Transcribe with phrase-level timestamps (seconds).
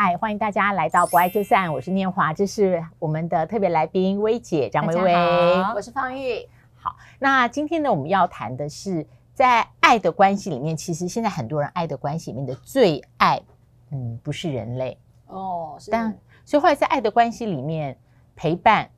[0.00, 5.12] 嗨，欢迎大家来到不爱就散，我是念华，这是我们的特别来宾薇姐张薇薇，
[5.74, 6.48] 我是方玉。
[6.76, 13.42] 好，那今天呢，我们要谈的是在爱的关系里面，其实现在很多人爱的关系里面的最爱，
[13.90, 17.98] 嗯，不是人类哦，是但所以后来在爱的关系里面，
[18.36, 18.88] 陪伴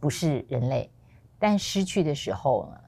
[0.00, 0.90] 不是人类，
[1.38, 2.80] 但失去的时候呢，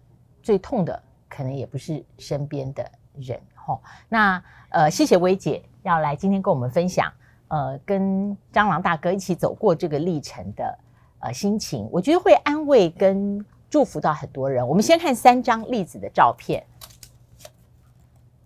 [0.42, 3.38] 最痛的可能也不是身边的人。
[3.54, 7.12] 哈、哦，那呃，谢谢薇姐要来今天跟我们分享。
[7.50, 10.78] 呃，跟蟑螂大哥一起走过这个历程的
[11.18, 14.66] 呃心情，我觉得会安慰跟祝福到很多人。
[14.66, 16.64] 我们先看三张栗子的照片。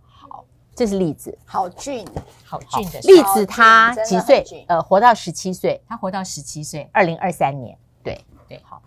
[0.00, 0.42] 好，
[0.74, 2.06] 这是栗子，好俊，
[2.44, 3.44] 好俊的栗子。
[3.44, 4.42] 他几岁？
[4.68, 7.76] 呃，活到十七岁，他活到十七岁，二零二三年。
[8.02, 8.18] 对
[8.48, 8.80] 对，好。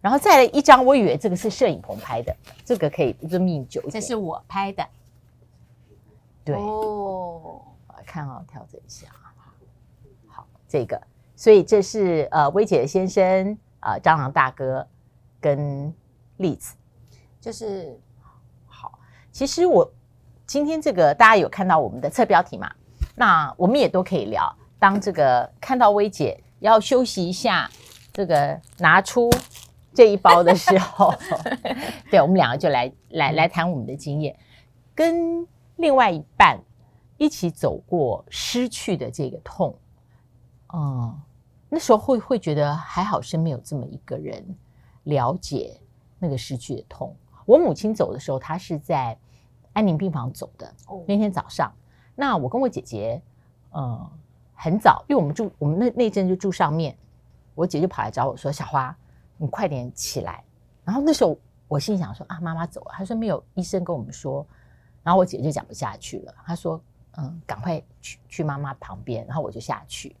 [0.00, 3.92] 然后再来一张，我以为这个是摄影棚拍的，这个可以就命久一点。
[3.92, 4.82] 这是我拍的。
[6.42, 9.08] 对哦，我来看啊，调整一下。
[10.68, 11.00] 这个，
[11.34, 14.86] 所以这是呃薇姐的先生啊、呃，蟑螂大哥
[15.40, 15.92] 跟
[16.36, 16.76] 栗子，
[17.40, 17.98] 就是
[18.66, 18.98] 好。
[19.32, 19.90] 其实我
[20.46, 22.70] 今天这个大家有看到我们的侧标题嘛？
[23.16, 24.54] 那我们也都可以聊。
[24.78, 27.68] 当这个看到薇姐要休息一下，
[28.12, 29.30] 这个拿出
[29.92, 31.12] 这一包的时候，
[32.10, 34.36] 对，我们两个就来来来谈我们的经验，
[34.94, 35.46] 跟
[35.76, 36.60] 另外一半
[37.16, 39.76] 一起走过失去的这个痛。
[40.74, 41.20] 嗯，
[41.68, 44.44] 那时候会会觉得还好，身边有这么一个人
[45.04, 45.80] 了解
[46.18, 47.14] 那个失去的痛。
[47.46, 49.16] 我母亲走的时候，她是在
[49.72, 50.66] 安宁病房走的。
[50.86, 51.72] 哦，那天早上，
[52.14, 53.22] 那我跟我姐姐，
[53.72, 54.10] 嗯，
[54.54, 56.96] 很早，因为我们住我们那那阵就住上面，
[57.54, 58.94] 我姐就跑来找我说：“小花，
[59.38, 60.44] 你快点起来。”
[60.84, 64.46] 然后那时候我心想说：“啊，妈妈走了。”她说：“没有医生跟我们说。”
[65.02, 66.78] 然后我姐就讲不下去了，她说
[67.16, 70.14] ：“嗯，赶快去去妈妈旁边。”然后我就下去。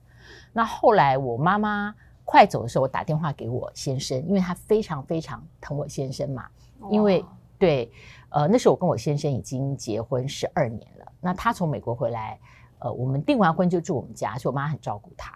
[0.52, 6.48] 那后来我妈妈快走的时候，我打电话给我先生，因为他非常非常疼我先生嘛。
[6.90, 7.24] 因为
[7.58, 7.90] 对，
[8.30, 11.12] 呃，那时候我跟我先生已经结婚十二年了。
[11.20, 12.38] 那他从美国回来，
[12.78, 15.32] 呃，我们订完婚就住我们家，所以我妈很照顾他。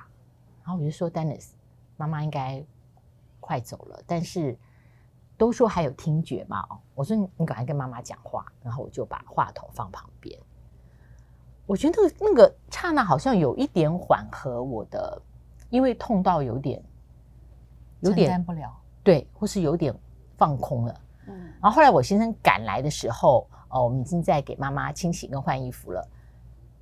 [0.62, 1.48] 然后我就说，Dennis，
[1.96, 2.64] 妈妈应该
[3.40, 4.56] 快走了，但是
[5.36, 6.64] 都说还有听觉嘛。
[6.94, 10.38] 我说你赶快跟妈妈讲话，然后我就把话筒放旁边。
[11.72, 15.22] 我觉得那个刹那好像有一点缓和我的，
[15.70, 16.82] 因为痛到有点
[18.00, 18.70] 有点不了，
[19.02, 19.94] 对，或是有点
[20.36, 21.00] 放空了。
[21.28, 26.06] 嗯，然后后来我先生赶来的时候，哦，我们已经在给妈妈清洗跟换衣服了。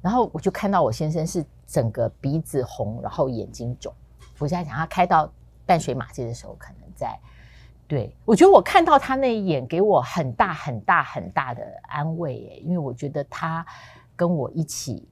[0.03, 3.95] 然后我就看到我先生是整个鼻子红，然后眼睛肿。
[4.41, 5.33] 我在想他开到
[5.65, 7.17] 淡水马街的时候，可能在。
[7.87, 13.65] 对，我觉得我看到他那一眼，给我很大很大很大的安慰耶，因为我觉得他。
[14.21, 15.09] 跟我一起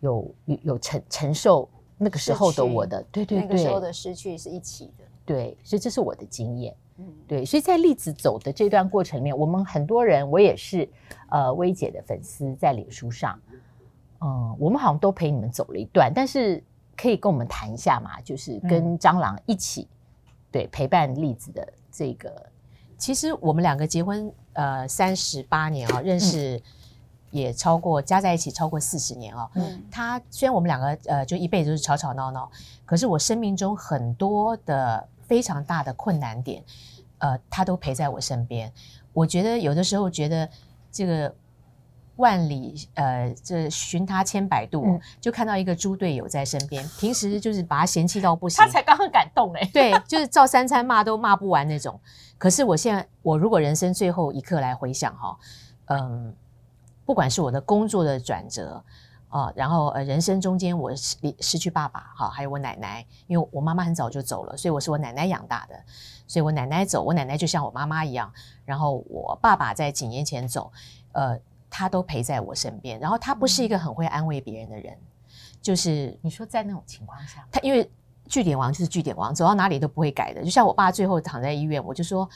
[0.00, 10.88] 有有有承承受那个时候的我的，对对对，那个时候的失去是一起的，对，所以这是我的经验，嗯，对，所以在栗子走的这段过程里面，我们很多人，我也是
[11.30, 13.38] 呃薇姐的粉丝，在脸书上，
[14.20, 16.60] 嗯，我们好像都陪你们走了一段，但是
[16.96, 19.94] 可以跟我们谈一下嘛，就是跟蟑螂一起，嗯、
[20.50, 22.34] 对，陪伴栗子的这个，
[22.98, 26.62] 其实我们两个结婚呃三十八年啊，认识、嗯。
[27.32, 29.50] 也超过加在一起超过四十年哦。
[29.54, 32.48] 嗯，他虽然我们两个呃就一辈子都是吵吵闹闹，
[32.84, 36.62] 可是我生命中很多的非常大的困难点，
[37.18, 38.70] 呃，他都陪在我身边。
[39.12, 40.48] 我觉得有的时候觉得
[40.90, 41.34] 这个
[42.16, 46.86] 万里呃这寻他千百度，嗯，就看到一个猪队友在身边。
[47.00, 49.68] 平时就是把他嫌弃到不行，他才刚很感动哎。
[49.72, 51.98] 对，就是照三餐骂都骂不完那种。
[52.36, 55.38] 可是我现在我如果人生最后一刻来回想哈，
[55.86, 56.36] 嗯。
[57.04, 58.82] 不管是我的工作的转折，
[59.28, 65.74] 啊，然后呃，人生中间我失失去爸爸，哈，还有我奶奶，因为我妈妈很早就走了，所以我是我奶奶养大的，
[66.26, 68.32] 所以我奶奶走，我奶奶就像我妈妈一样，
[68.64, 70.70] 然后我爸爸在几年前走，
[71.12, 71.38] 呃，
[71.70, 74.96] 他都陪在我身边，然后他不是一个很会安慰别人的人，
[75.62, 77.90] 就是你说在那种情况下，他因为
[78.26, 82.28] 据点王就是据点王，走到哪里都不会改的，就像我爸最后躺在医院，我就说，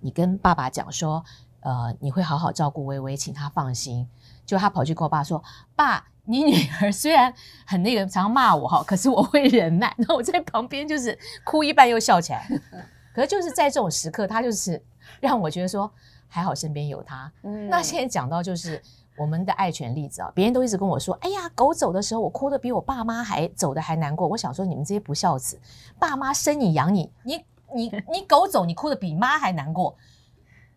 [0.00, 1.24] 你跟爸爸讲说，
[1.60, 4.06] 呃，你会好好照顾薇薇，请他放心。
[4.44, 5.42] 就他跑去跟我爸说
[5.74, 7.32] ：“爸，你女儿虽然
[7.66, 12.48] 很那个，常常骂我哈，可是我会忍耐。” 然后我在旁边就是哭一半又笑起来。
[13.14, 14.82] 可是就是在这种时刻，他就是
[15.20, 15.90] 让我觉得说
[16.28, 17.30] 还好身边有他。
[17.42, 18.80] 嗯，那现在讲到就是
[19.18, 25.60] 我们的爱犬例子啊，别人都一直跟我说：“哎呀，狗走的时候我哭的比我爸妈还走的还难过。”我想说你们这些不孝子，
[25.98, 27.44] 爸妈生你养你，你
[27.74, 29.94] 你你狗走你哭的比妈还难过。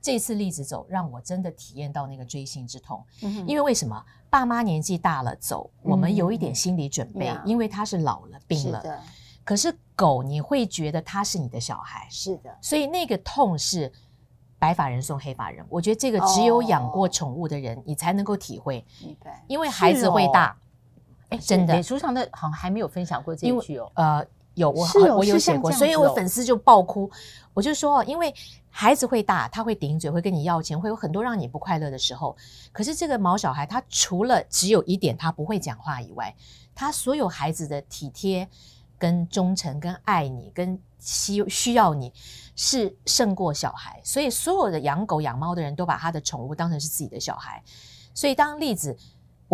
[0.05, 3.03] 这次栗子走，让我真的体验到那个锥心之痛。
[3.23, 8.79] 嗯因为为什么爸妈年纪大了走，我们有一点心理准备，嗯因为他是老了病了。
[8.83, 8.95] 是，
[9.43, 13.91] 可是狗你会觉得它是你的小孩，是的，所以那个痛是
[14.59, 15.65] 白发人送黑发人。
[15.69, 19.43] 我觉得这个只有养过宠物的人，你才能够体会，明白。
[19.47, 20.55] 因为孩子会大。
[21.29, 23.91] 哎，真的脸，书上的好像还没有分享过这一句哦。
[23.95, 24.23] 呃，
[24.53, 27.09] 有我哦我有写过，所以我哦粉丝就爆哭。
[27.51, 28.31] 我就说，因为
[28.77, 32.35] 孩子会大，他会顶嘴，会跟你要钱，会有很多让你不快乐的时候。
[32.73, 36.35] 可是这个毛小孩，他除了只有一点他不会讲话以外，
[36.75, 38.45] 他所有孩子的体贴、
[38.97, 42.11] 跟忠诚、跟爱你、跟需需要你，
[42.57, 44.01] 是胜过小孩。
[44.03, 47.63] 所以所有的养狗养猫的人都把他的宠物当成是自己的小孩。
[48.13, 48.97] 所以当例子。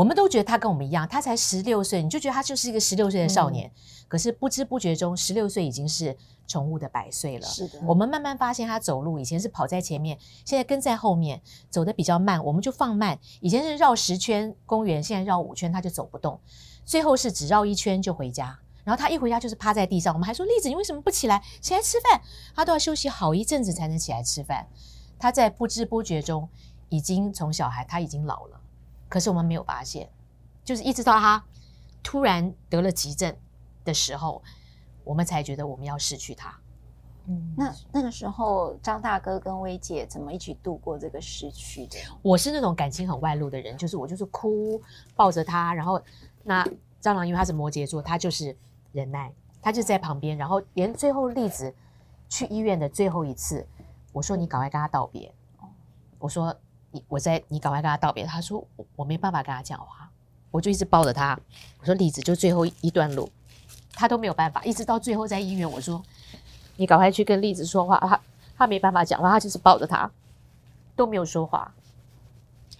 [0.01, 3.68] 我们都觉得他跟我们一样，他才十六岁，你就觉得他就是一个十六岁的少年。
[3.68, 3.71] 嗯、
[4.07, 6.18] 可是不知不觉中，十六岁已经是
[6.48, 7.45] 宠物的百岁了。
[7.48, 11.39] 是的，我们慢慢发现他走路以前是跑在前面，现在跟在后面，
[11.69, 13.19] 走得比较慢，我们就放慢。
[13.42, 16.39] 以前是绕十圈公园，现在绕五圈他就走不动，
[16.83, 18.57] 最后是只绕一圈就回家。
[18.83, 22.19] 然后他一回家就是趴在地上，我们还说栗子你为什么不起来起来吃饭？
[22.56, 24.68] 他都要休息好一阵子才能起来吃饭。
[25.19, 26.50] 他在不知不觉中
[26.89, 28.61] 已经从小孩他已经老了。
[29.12, 30.10] 可是我们没有发现，
[30.63, 31.44] 就是一直到他
[32.02, 33.36] 突然得了急症
[33.84, 34.42] 的时候，
[35.04, 36.58] 我们才觉得我们要失去他。
[37.28, 41.98] 嗯，那那个时候张大哥跟薇姐怎么一起度过这个失去的？
[42.22, 44.81] 我是那种感情很外露的人，就是我就是哭
[45.13, 46.02] 抱着他，然后
[46.44, 46.66] 那
[47.02, 48.56] 蟑螂因为他是摩羯座，他就是
[48.94, 49.30] 忍耐，
[49.62, 51.75] 他就在旁边，然后连最后例子
[52.30, 53.68] 去医院的最后一次，
[54.13, 55.36] 我说你赶快跟他道别，
[56.18, 56.56] 我说。
[56.91, 60.09] 你我在你赶快跟他道别，他说我我没办法跟他讲话，
[60.51, 61.39] 我就一直抱着他。
[61.79, 63.31] 我说李子就最后一段路，
[63.93, 66.03] 他都没有办法，一直到最后在医院，我说
[66.75, 68.21] 你赶快去跟栗子说话，他
[68.57, 70.11] 他没办法讲话，他就是抱着他
[70.95, 71.73] 都没有说话，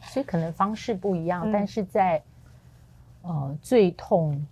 [0.04, 2.22] 所以可能方式不一样，嗯、但是在
[3.22, 4.46] 呃最痛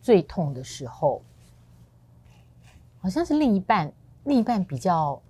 [0.00, 1.20] 最痛的时候，
[3.00, 3.92] 好像是另一半
[4.24, 5.20] 另一半比较。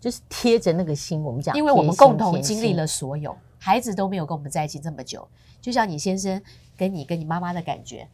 [0.00, 5.26] 就是贴着那个心，我们讲，因为我们共同经历了所有，孩子都没有跟我们在一起这么久。
[5.60, 6.40] 就像你先生
[6.76, 8.08] 跟你跟你妈妈的感觉，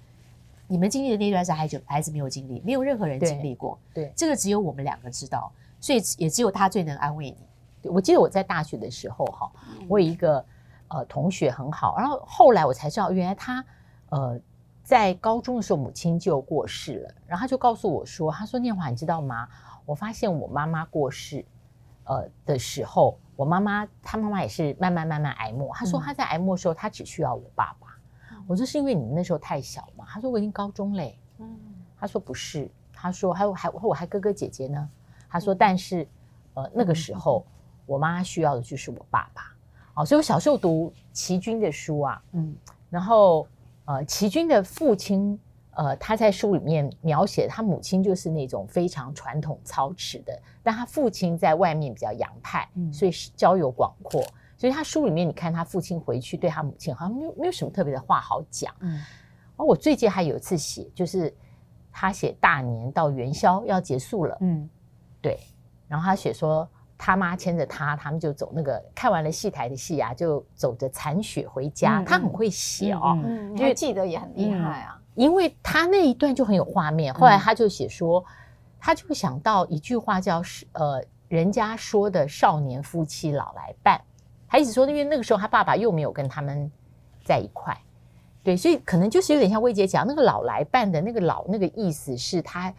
[0.67, 3.79] 你们经历的那段时间，孩子孩子没有经历，没有任何人经历过。
[3.93, 7.91] 对，对这个只有我们两个知道，所以也只有他最能安慰你。
[7.91, 9.53] 我记得我在大学的时候，哈，
[9.87, 10.43] 我有一个
[10.89, 13.63] 呃同学很好，然后后来我才知道，原来他
[14.09, 14.41] 呃
[14.83, 19.47] 在高中的时候母亲就过世了，然后他就告诉我说，他说念华，你知道吗？
[19.85, 21.45] 我发现我妈妈过世。
[22.05, 25.75] 呃的时候，我妈妈她妈妈也是慢慢慢慢挨末。
[25.75, 27.89] 她说她在挨末的时候，她只需要我爸爸。
[28.31, 30.05] 嗯、我说是因为你们那时候太小嘛。
[30.09, 31.19] 她说我已经高中嘞。
[31.39, 31.59] 嗯，
[31.99, 34.89] 她说不是，她说还有还我还哥哥姐姐呢。
[35.29, 36.07] 她说但是
[36.55, 37.45] 呃那个时候
[37.87, 39.55] 我妈需要的就是我爸爸。
[39.95, 42.55] 哦，所以我小时候读齐军的书啊，嗯，
[42.91, 43.47] 然后
[43.85, 45.39] 呃齐军的父亲。
[45.77, 54.23] 呃，他在书里面描写他母亲就是那种非常传统操持的，但他父亲在外面比较洋派，嗯、所以是交友广阔。
[54.57, 58.73] 所以他书里面你看他父亲回去对他母亲好像没有没有什么特别的话好讲。
[58.81, 59.01] 嗯，
[59.57, 61.35] 而我最近还有一次写，就是
[61.93, 64.69] 他写大年到元宵要结束了，嗯，
[65.21, 65.39] 对，
[65.89, 66.67] 然后他写说
[66.97, 72.01] 他妈牵着他，他们就走那个看完了戏台的戏啊，就走着残雪回家。
[72.01, 75.01] 嗯、他很会写哦，嗯，因为记得也很厉害啊。
[75.17, 78.27] 嗯因为他那一段就很有画面，后来他就写说，嗯、
[78.81, 80.43] 他就想到一句话叫
[80.75, 84.01] “呃，人家说的少年夫妻老来伴”，
[84.51, 86.69] 他一直说，因为那个时候他爸爸又没有跟他们
[87.25, 87.81] 在一块，
[88.43, 92.75] 对，所以可能就是有点像薇姐讲那个“老来伴”的那个“老”那个意思是他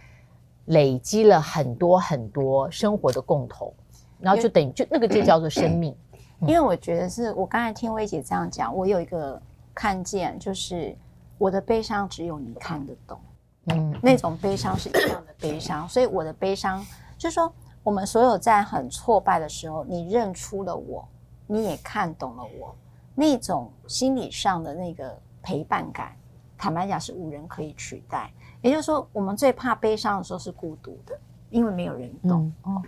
[0.66, 3.74] 累积了很多很多生活的共同，
[4.20, 5.96] 然后就等于就那个就叫做生命。
[6.42, 9.42] 因为我觉得是我刚才听薇姐这样讲，我有一个
[9.74, 10.94] 看见就是。
[11.38, 13.20] 我的悲伤只有你看得懂，
[13.66, 16.86] 嗯，那种悲伤是一样的悲伤，所以我的悲伤
[17.18, 21.08] 就是说，我们所有在很挫败的时候，你认出了我，
[21.48, 22.76] 你也看懂了我，
[23.14, 26.16] 那种心理上的那个陪伴感，
[26.58, 28.32] 坦白讲是无人可以取代。
[28.62, 32.52] 也就是说，我们最怕悲伤的时候是孤独的，因为没有人懂。
[32.64, 32.82] 哦，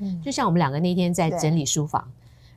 [0.00, 2.06] 嗯，就像我们两个那天在整理书房。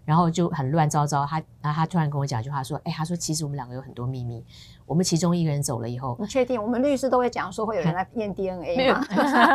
[0.06, 4.44] 然后就很乱糟糟，他然后他突然跟我讲一句话说：“哎，他说其实我们两个有很多秘密。
[4.86, 6.62] 我们其中一个人走了以后，你确定？
[6.62, 9.02] 我们律师都会讲说会有人来验 DNA 吗？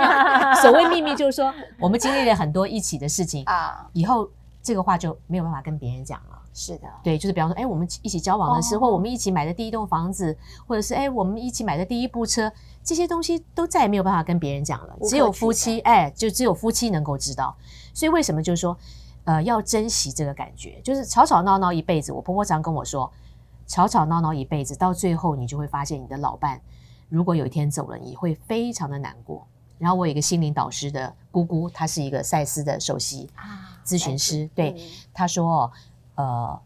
[0.62, 4.26] 所谓秘密就是说我们经历了很多一起的事情啊，以后
[4.62, 6.38] 这个话就没有办法跟别人讲了。
[6.54, 10.34] 是的，对，就是比方说，哎，我们一起交往的时候，我们一起买的第一栋房子，
[10.66, 12.50] 或者是哎，我们一起买的第一部车，
[12.82, 14.96] 这些东西都再也没有办法跟别人讲了。
[15.02, 17.54] 只有夫妻，哎，就只有夫妻能够知道。
[17.92, 18.76] 所以为什么就是说？
[19.28, 22.10] 呃，要珍惜这个感觉，就是吵吵闹闹一辈子。
[22.10, 23.12] 我婆婆常跟我说，
[23.66, 26.58] 吵吵闹闹一辈子，到最后你就会发现，你的老伴
[27.10, 29.46] 如果有一天走了，你会非常的难过。
[29.76, 33.28] 然后我有一个心灵导师的姑姑，她是一个赛斯的首席
[33.84, 34.74] 咨询师，对，
[35.12, 35.70] 她说，
[36.14, 36.58] 呃，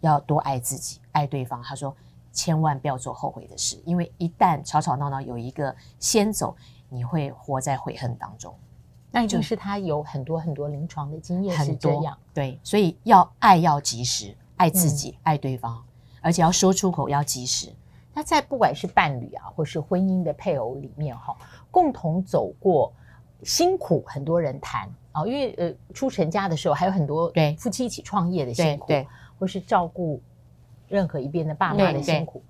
[0.00, 1.62] 要多爱自己，爱对方。
[1.62, 1.94] 她说，
[2.32, 6.56] 千万不要做后悔的事，因为一旦吵吵闹闹有一个先走，
[6.88, 8.52] 你会活在悔恨当中。
[9.10, 15.82] 那就是他有很多很多临床的经验是这样，对，所以要爱要及时，爱自己，嗯、爱对方，
[16.20, 17.72] 而且要说出口要及时。
[18.12, 21.36] 那在不管是伴侣啊，或是婚姻的配偶里面哈，
[21.70, 22.92] 共同走过
[23.44, 30.20] 辛苦，很多人谈啊，因为呃，出成家的时候还有很多对夫妻一起创业的辛苦，对，对或是照顾
[30.86, 32.42] 任何一边的爸妈的辛苦，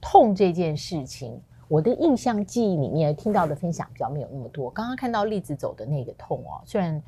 [0.00, 1.40] 痛这件事情。
[1.68, 4.70] 我的印象记忆里面听到的分享比较没有那么多。
[4.70, 7.02] 刚刚看到栗子走的那个痛哦，虽然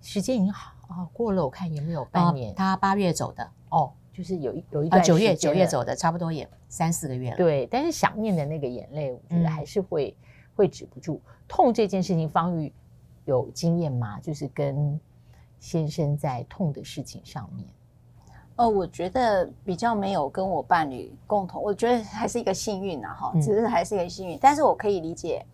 [0.00, 2.54] 时间已经好啊过了，我看也没有半年。
[2.54, 7.36] 他八月走的哦，就是有一有一段九月九月走的，差不多也三四个月了。
[7.36, 10.16] 对，但是想念的那个眼泪，我觉得还是会
[10.54, 11.20] 会止不住。
[11.48, 12.72] 痛这件事情，方玉
[13.24, 14.18] 有经验吗？
[14.20, 14.98] 就是跟
[15.58, 17.66] 先生在痛的事情上面。
[18.62, 24.38] 呃，我觉得比较没有跟我伴侣共同，我觉得还是一个幸运呐，哈，只是还是一个幸运。
[24.40, 25.44] 但是我可以理解，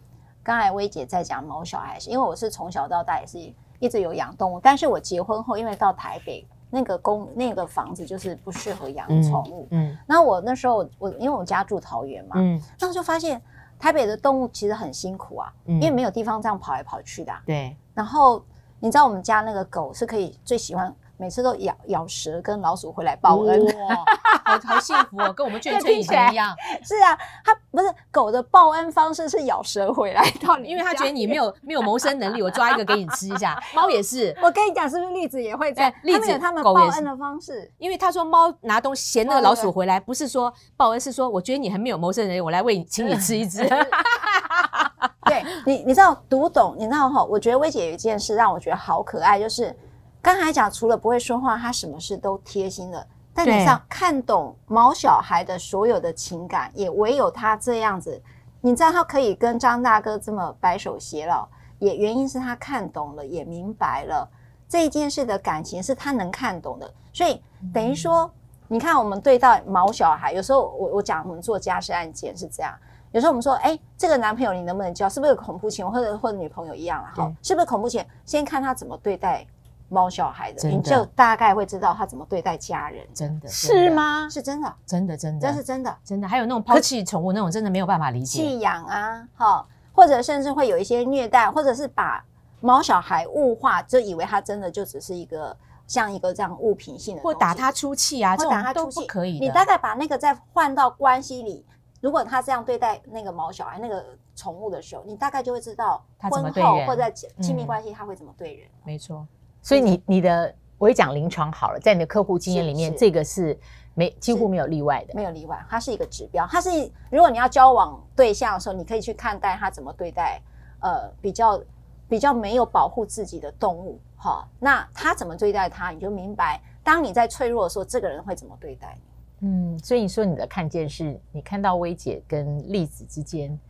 [0.43, 3.39] 刚才薇姐在讲毛小孩，是因为我是从小到大也是
[3.79, 13.41] 一直有养动物，但是我结婚后，因为到台北那个公那个房子就是不适合养宠物，嗯，那我那时候我因为我家住桃园嘛，嗯，那我就发现
[13.79, 17.75] 台北的动物其实很辛苦啊，因为没有地方这样跑来跑去的，对。
[17.95, 18.45] 然后
[18.81, 20.95] 你知道我们家那个狗是可以最喜欢。
[21.19, 24.05] 每次都咬咬蛇跟老鼠回来报恩，哇，
[24.45, 26.55] 好好幸福哦，跟我们眷村以前一样。
[26.83, 33.61] 是啊，它不是狗的报恩方式是咬蛇回来到你，因为它觉得你没有没有谋生能力，我抓一个给你吃一下。
[33.75, 35.93] 猫也是，我跟你讲，是不是栗子也会这样？
[36.05, 43.67] 栗子他们报恩的方式，因为他说猫拿东西衔那个老鼠回来，不是说报恩，是说我觉得你很没有谋生能力，我来喂你，请你吃一只。
[45.27, 47.25] 对你，你知道读懂，你知道哈？
[47.25, 49.77] 我觉得薇姐有一件事让我觉得好可爱，就是。
[50.21, 53.07] 刚才讲，除了不会说话，他什么事都贴心的。
[53.33, 58.21] 但你像看懂毛小孩的所有的情感，也唯有他这样子。
[58.61, 61.47] 你知道他可以跟张大哥这么白首偕老，
[61.79, 64.29] 也原因是他看懂了，也明白了
[64.69, 66.93] 这一件事的感情是他能看懂的。
[67.13, 67.41] 所以
[67.73, 68.29] 等于说，
[68.67, 72.75] 你看我们对待毛小孩，有时候我我讲我们做家事案件是这样，
[73.13, 75.09] 有时候我们说，哎，这个男朋友你能不能交？
[75.09, 77.13] 是不是恐怖情人，或者或者女朋友一样啊？
[77.15, 78.09] 哈，是不是恐怖情人？
[78.25, 79.47] 先看他怎么对待。
[79.89, 83.07] 猫小孩的，你就大概会知道他怎么对待家人。
[83.15, 84.29] 真的是吗？
[84.31, 86.29] 是真的，真的真的，这是真的，真的。
[86.29, 88.43] 还有那种抛弃宠物那种，真的没有办法理解。
[88.43, 92.23] 弃养啊，哈，或者甚至会有一些虐待，或者是把
[92.61, 99.39] 猫小孩物化，就以为他真的就只是一个像一个这样物品性的，或打他出气啊，或打他出气可以。
[99.39, 101.65] 你大概把那个再换到关系里，
[102.03, 104.05] 如果他这样对待那个猫小孩那个
[104.37, 108.69] 宠物的时候，你大概就会知道婚后或者在亲密关系他会怎么对人。
[108.85, 109.27] 没错。
[109.69, 113.55] 所以你你的我也讲临床好了，在你的客户经验里面，这个是
[113.93, 116.47] 没几乎没有例外的，没有例外，它是一个指标。
[116.47, 116.71] 它是
[117.11, 120.41] 如果你要交往对象的时候，你可以去看待他怎么对待
[120.81, 121.63] 呃比较
[122.09, 124.49] 比较没有保护自己的动物哈。
[124.59, 129.47] 那他怎么对待他，你就明白，当你在脆弱的时候，这个人会怎么对待你。
[129.49, 133.61] 嗯，所以你说你的看见是你看到薇姐跟栗子之间，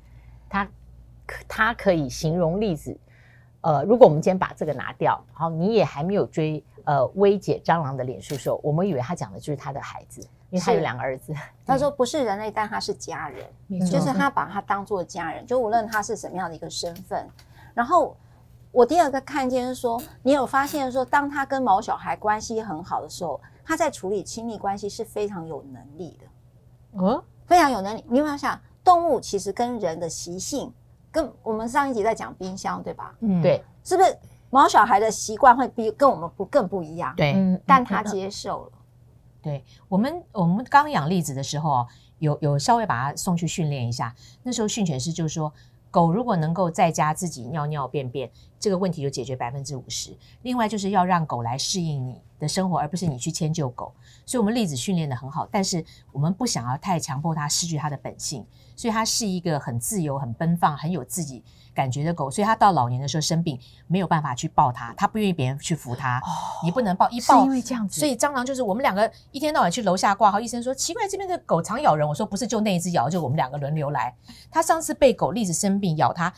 [0.48, 0.70] 他
[1.48, 2.96] 他可以形容栗子。
[3.60, 11.34] 呃，如果我们今天把这个拿掉，好，你也还没有追呃薇姐蟑螂的脸书的时候，我们以为他讲的就是他的孩子，因为他有两个儿子。
[11.66, 17.28] 他说不是人类，但他是家人，嗯、就是他把他当做家人，就无论他是什么样的一个身份。
[17.74, 18.16] 然后
[18.70, 26.26] 我第二个看见是说，你有发现说，当他跟毛小孩关系很好的时候，他在处理亲密关系是非常有能力的，
[27.02, 28.04] 嗯，非常有能力。
[28.08, 30.72] 你有没有想，动物其实跟人的习性？
[31.18, 33.12] 跟我们上一集在讲冰箱，对吧？
[33.18, 34.16] 嗯，对，是不是
[34.50, 37.12] 毛小孩的习惯会比跟我们不更不一样？
[37.16, 38.72] 对，但他接受了。
[39.42, 41.84] 对我们，我们刚养栗子的时候，
[42.20, 44.14] 有有稍微把它送去训练一下。
[44.44, 45.52] 那时候训犬师就说，
[45.90, 50.16] 狗如果能够在家自己尿尿便便，这个问题就解决百分之五十。
[50.42, 53.92] 另外就是要让狗来适应你的生活，而不是你去迁就狗。
[54.26, 58.44] 所以，我们栗子训练得很好，但是我们不想要太强迫它失去它的本性。
[58.76, 61.42] 所以它是一个很自由、很奔放、很有自己
[61.74, 62.30] 感觉的狗。
[62.30, 66.18] 所以它到老年的时候生病，没有办法去抱它，它不愿意别人去扶它。
[66.18, 66.30] 哦，
[66.62, 67.98] 你不能抱，一抱，是因为这样子。
[67.98, 72.06] 所以蟑螂就是我们两个一天到晚去楼下挂号，医生说奇怪，这边的狗常咬人。
[72.06, 74.14] 我说不是，就那一只咬，就我们两个轮流来。
[74.48, 76.32] 他上次被狗栗子生病咬他，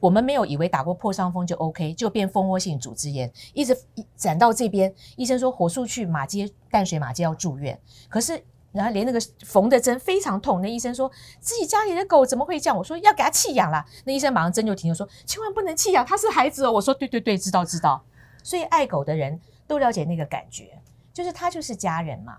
[0.00, 3.76] 我们没有以为打过破伤风就 OK，就变蜂窝性组织炎，一直
[4.16, 7.78] 展到这边，医生说火速去马街淡水马街要住院，
[8.08, 8.42] 可是
[8.72, 12.76] 然后连那个缝的针非常痛，那医生说自己家里的狗怎么会这样？
[12.78, 16.72] 我说要给它弃养啦，那医生马上针就停了，说千万不能弃养，它是孩子哦。
[16.72, 18.02] 我说对对对，知道知道。
[18.42, 20.80] 所以爱狗的人都了解那个感觉，
[21.12, 22.38] 就是它就是家人嘛。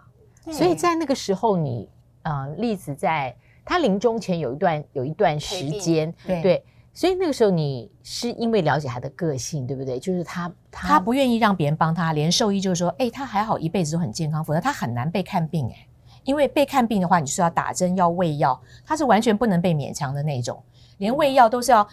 [0.51, 1.89] 所以在那个时候你，你
[2.23, 6.41] 呃，栗子在他临终前有一段有一段时间，对。
[6.41, 9.97] 对所以那个时候你是因为了解他的个性，对不对？
[9.99, 15.87] 就是他他，他不愿意让别人帮他，连兽医就是说，哎，他还好，一辈子都很健康，否则他很难被看病哎。
[16.23, 20.61] 因为被看病的话，你是要打针、要喂药，他是完全不能被勉强的那种，
[20.97, 21.87] 连喂药都是要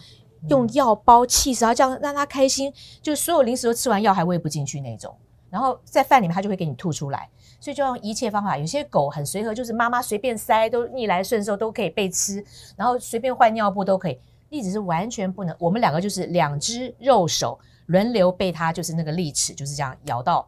[0.50, 5.14] 用药包气死，然后这样让他开心，就所有零食都吃完药还喂不进去那种。
[5.48, 7.26] 然后在饭里面他就会给你吐出来，
[7.58, 8.58] 所以就用一切方法。
[8.58, 12.44] 有些狗很随和，就是妈妈随便塞都逆来顺受都可以被吃，
[12.76, 14.18] 然后随便换尿布都可以。
[14.50, 20.46] 栗子是完全不能，我们两个就是两只肉手轮流被它，就是那个利齿就是这样咬到，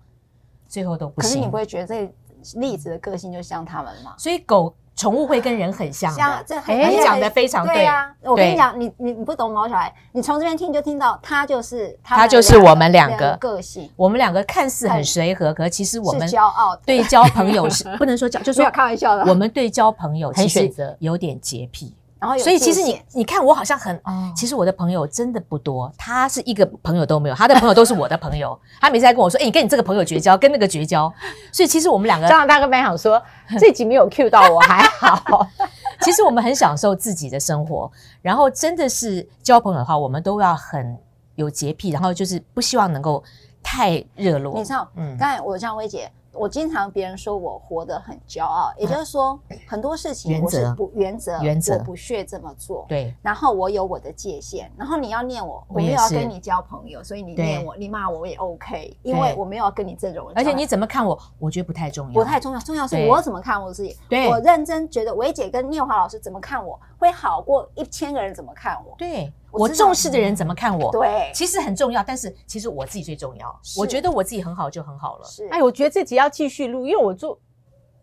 [0.69, 1.31] 最后都不行。
[1.31, 2.15] 可是你不会觉得这
[2.55, 4.15] 栗子的个性就像他们吗？
[4.17, 6.13] 所以狗宠物会跟人很像。
[6.13, 8.11] 像这很，你讲的非常对啊！
[8.23, 13.91] 我跟你讲，你你你不懂毛小孩，你从这边听就听到，它就是它就是我们两个个性。
[13.97, 16.75] 我们两个看似很随和，可其实我们骄傲。
[16.85, 19.25] 对交朋友是 不能说交，就说开玩笑的。
[19.25, 21.95] 我们对交朋友其实有点洁癖。
[22.21, 28.59] 然后所以其实你你看我好像很，哦、其实我的朋友真的不多，他是一个朋友都没有，他的朋友都是我的朋友。
[28.79, 31.11] 他每次在跟我说，哎、欸，你跟你这个朋友绝交，跟那个绝交。
[31.51, 33.21] 所以其实我们两个，张大哥本来想说
[33.59, 35.49] 这集没有 cue 到我还好。
[36.03, 40.99] 其实我们很享受自己的生活，然后真的是交朋友的话，我们都要很
[41.37, 43.25] 有洁癖，然后就是不希望能够
[43.63, 44.55] 太热络。
[44.59, 46.11] 你知道，嗯，刚才我像薇姐。
[46.33, 52.87] 我经常别人说我活得很骄傲，也就是说很多事情我是不原则，原则我不屑这么做。
[52.89, 60.37] 对，然后我有我的界限，然后你要念我，我没有要跟你交朋友，所以你念我，你骂我也 OK，因为我没有要跟你这种人。
[60.37, 63.97] 而且你怎么看我，我觉得不太重要，不太重要，重要是我怎么看我自己。
[64.09, 68.95] 对，我认真觉得维姐跟念华老师怎么看我会好过一千个人怎么看我。
[68.97, 69.33] 对。
[69.53, 70.91] 我重视的人怎么看我？
[70.93, 73.61] 对，其实很重要，但是其实我自己最重要。
[73.77, 75.25] 我觉得我自己很好就很好了。
[75.25, 77.39] 是，哎，我觉得这集要继续录，因为我做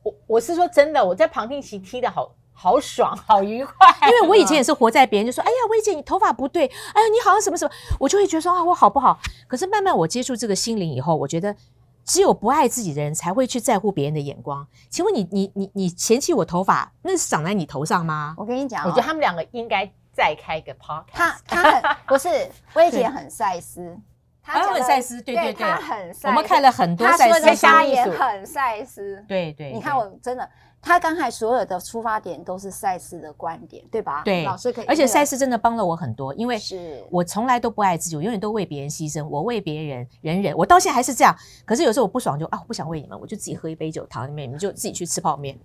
[0.03, 3.73] 我我是说真的，我在旁听席踢的好好爽，好愉快。
[4.03, 9.19] 因为我以前也是活在别人就说，哎呀，薇姐你头发不对，哎呀，你好像什么什么，我就会觉得说啊，我好不好？
[9.47, 11.55] 可是慢慢我接触这个心灵以后，我觉得
[12.03, 14.67] 只有不爱自己的人才会去在乎别人的眼光。
[14.89, 18.35] 请问你你你你嫌弃我头发，那是长在你头上吗？
[18.37, 19.89] 我跟你讲，我觉得他们两个应该。
[20.17, 22.27] 再开个 podcast，他他很 不是
[22.73, 23.95] 薇姐很赛斯，
[24.41, 30.49] 他很赛斯，对对对，他很赛斯，我们看了很多赛斯，他也很赛斯，对对，你看我真的。
[30.81, 34.21] 他刚才所有的出发点都是赛事的观点，对吧？
[34.23, 34.85] 对，老师可以。
[34.85, 41.35] 而且赛事真的帮了我很多，因为是我从来都不爱自己，我永远都为别人牺牲，我为别人忍忍，我到现在还是这样。
[41.65, 45.57] 可是有时候我不爽就啊，我不想为你们，我就自己喝一杯酒，躺在里面，你们就自己去吃泡面，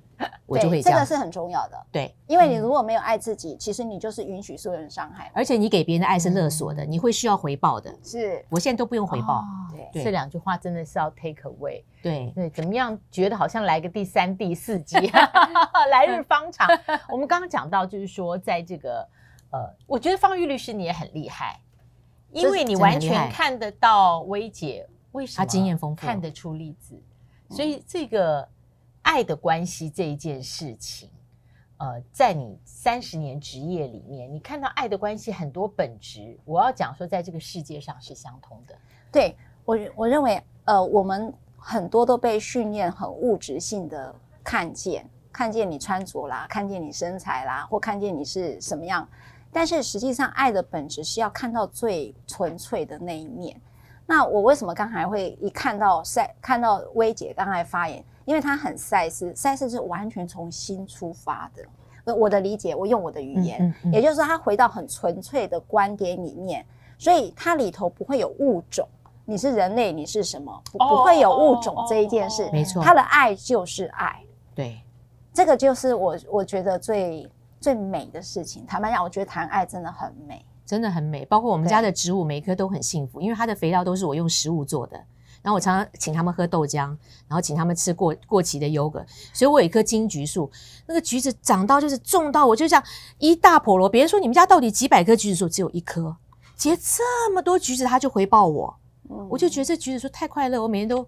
[0.46, 0.98] 我就会这样。
[0.98, 7.94] 这个是很重要的，对，因为你如果没有爱自己，其实你就是允许所有人伤害，而且你给别人的爱是勒索的，你会需要回报的。
[8.02, 9.44] 是，我现在都不用回报。
[9.92, 11.82] 对，这两句话真的是要 take away。
[12.02, 12.98] 对对，怎么样？
[13.10, 14.96] 觉得好像来个第三、第四集，
[15.90, 16.68] 来日方长。
[17.08, 19.08] 我们刚刚讲到，就是说，在这个
[19.50, 21.60] 呃，我觉得方玉律师你也很厉害，
[22.30, 27.00] 因为你完全看得到薇姐为什么经验丰富，看得出例子，
[27.50, 28.48] 所以这个
[29.02, 31.10] 爱的关系这一件事情，
[31.76, 38.74] 呃，在你三十年职业里面，你看到爱的关系很多本质，我要讲说，在这个世界上是相通的。
[39.12, 41.32] 对我，我认为，呃，我们。
[41.64, 49.08] 很多都被训练很物质性的看见，看见你穿着啦，看见你身材啦，或看见你是什么样。
[49.52, 53.56] 但是实际上，爱的本质是要看到最纯粹的那一面。
[54.04, 62.12] 那我为什么刚才会一看到赛，看到薇姐刚才发言，因为她很赛斯，赛斯是完全从心出发的。
[62.12, 66.66] 我的理解，我用我的语言，嗯嗯嗯，也就是说，她回到很纯粹的观点里面，
[66.98, 68.84] 所以它里头不会有物种。
[69.24, 70.62] 你是人类，你是什么？
[70.72, 72.82] 不，不会有物种这一件事，没错。
[72.82, 74.20] 他的爱就是爱，
[74.54, 74.82] 对，
[75.32, 77.30] 这个就是我我觉得最
[77.60, 78.66] 最美的事情。
[78.66, 81.24] 坦白讲，我觉得谈爱真的很美，真的很美。
[81.26, 84.96] 包括我们家的植物，每一棵都很幸福，因为它的肥料都是我用食物做的。
[85.40, 86.86] 然后我常常请他们喝豆浆，
[87.26, 89.04] 然后请他们吃过过期的优格。
[89.32, 90.50] 所以我有一棵金桔树，
[90.86, 92.82] 那个橘子长到就是种到，我就像
[93.18, 93.88] 一大菠萝。
[93.88, 96.16] 别人说你们家到底几百棵橘子树，只有一棵
[96.56, 98.76] 结这么多橘子，他就回报我。
[99.28, 101.06] 我就觉得这橘子树太快乐，我每天都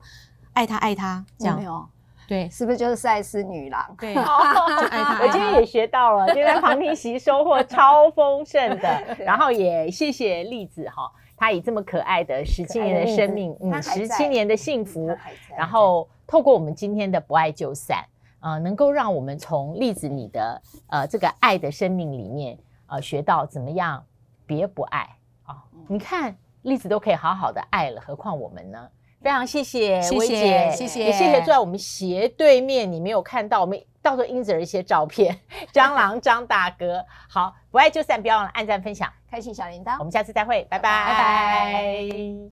[0.52, 1.56] 爱它爱它，这样。
[1.56, 1.86] 没有，
[2.26, 3.94] 对，是不是就是赛斯女郎？
[3.98, 5.20] 对， 就爱他。
[5.20, 15.14] 我今天也学到了，今天旁听席收获超丰盛的， 然后也谢谢栗子哈，她以这么可爱的十七年的生命，嗯，十七年的幸福，
[15.56, 18.02] 然后透过我们今天的不爱就散，
[18.40, 24.02] 呃，能够让我们从栗子你的呃这个爱的生命里面呃学到怎么样
[24.46, 26.34] 别不爱啊，你看。
[26.64, 28.88] 栗子都可以好好的爱了，何况我们呢？
[29.22, 35.40] 非常谢谢薇姐，谢谢，也谢谢坐在我们斜对面，你没有看到，我们到时候影子的一些照片，
[35.72, 37.02] 蟑螂张大哥。
[37.26, 42.53] 好，不爱就散，不要忘了按赞分享，开启小铃铛，我们下次再会，拜拜，拜拜。